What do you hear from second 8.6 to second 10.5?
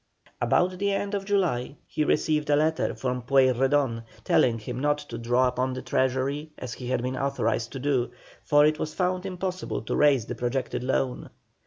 it was found impossible to raise the